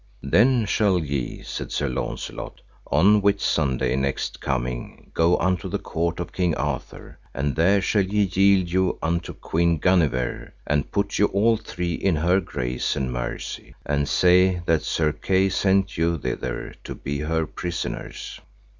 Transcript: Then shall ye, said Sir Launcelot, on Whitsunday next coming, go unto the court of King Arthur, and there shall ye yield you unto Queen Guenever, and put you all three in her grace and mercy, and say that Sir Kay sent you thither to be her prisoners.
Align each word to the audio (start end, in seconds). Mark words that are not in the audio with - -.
Then 0.23 0.65
shall 0.65 0.97
ye, 0.97 1.43
said 1.43 1.71
Sir 1.71 1.87
Launcelot, 1.87 2.61
on 2.87 3.21
Whitsunday 3.21 3.95
next 3.95 4.41
coming, 4.41 5.11
go 5.13 5.37
unto 5.37 5.69
the 5.69 5.77
court 5.77 6.19
of 6.19 6.33
King 6.33 6.55
Arthur, 6.55 7.19
and 7.35 7.55
there 7.55 7.83
shall 7.83 8.01
ye 8.01 8.23
yield 8.23 8.67
you 8.71 8.97
unto 9.03 9.31
Queen 9.31 9.77
Guenever, 9.77 10.55
and 10.65 10.91
put 10.91 11.19
you 11.19 11.27
all 11.27 11.55
three 11.55 11.93
in 11.93 12.15
her 12.15 12.39
grace 12.39 12.95
and 12.95 13.13
mercy, 13.13 13.75
and 13.85 14.09
say 14.09 14.63
that 14.65 14.81
Sir 14.81 15.11
Kay 15.11 15.49
sent 15.49 15.99
you 15.99 16.17
thither 16.17 16.73
to 16.83 16.95
be 16.95 17.19
her 17.19 17.45
prisoners. 17.45 18.39